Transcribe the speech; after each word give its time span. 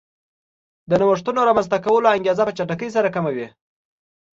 د 0.89 0.91
نوښتونو 1.01 1.39
رامنځته 1.49 1.77
کولو 1.85 2.07
انګېزه 2.15 2.43
په 2.45 2.53
چټکۍ 2.57 2.89
سره 2.95 3.13
کموي 3.15 3.47